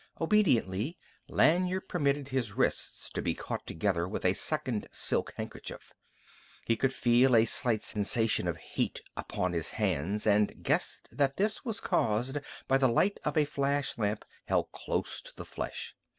Obediently 0.19 0.97
Lanyard 1.29 1.87
permitted 1.87 2.29
his 2.29 2.53
wrists 2.53 3.07
to 3.11 3.21
be 3.21 3.35
caught 3.35 3.67
together 3.67 4.07
with 4.07 4.25
a 4.25 4.33
second 4.33 4.87
silk 4.91 5.31
handkerchief. 5.37 5.93
He 6.65 6.75
could 6.75 6.91
feel 6.91 7.35
a 7.35 7.45
slight 7.45 7.83
sensation 7.83 8.47
of 8.47 8.57
heat 8.57 9.01
upon 9.15 9.53
his 9.53 9.69
hands, 9.69 10.25
and 10.25 10.63
guessed 10.63 11.07
that 11.11 11.37
this 11.37 11.63
was 11.63 11.79
caused 11.79 12.39
by 12.67 12.79
the 12.79 12.87
light 12.89 13.19
of 13.23 13.37
a 13.37 13.45
flash 13.45 13.95
lamp 13.95 14.25
held 14.45 14.71
close 14.71 15.21
to 15.21 15.35
the 15.35 15.45
flesh. 15.45 15.93